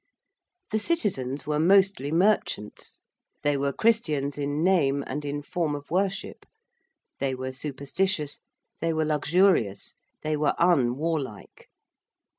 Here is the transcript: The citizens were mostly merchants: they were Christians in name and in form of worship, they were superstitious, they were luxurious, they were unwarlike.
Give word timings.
The 0.71 0.79
citizens 0.79 1.45
were 1.45 1.59
mostly 1.59 2.11
merchants: 2.11 2.99
they 3.43 3.55
were 3.55 3.71
Christians 3.71 4.35
in 4.35 4.63
name 4.63 5.03
and 5.05 5.23
in 5.23 5.43
form 5.43 5.75
of 5.75 5.91
worship, 5.91 6.43
they 7.19 7.35
were 7.35 7.51
superstitious, 7.51 8.39
they 8.79 8.93
were 8.93 9.05
luxurious, 9.05 9.93
they 10.23 10.35
were 10.35 10.55
unwarlike. 10.57 11.69